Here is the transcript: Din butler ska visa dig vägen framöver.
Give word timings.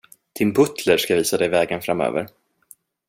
Din 0.33 0.51
butler 0.53 0.97
ska 0.97 1.15
visa 1.15 1.37
dig 1.37 1.49
vägen 1.49 1.81
framöver. 1.81 2.27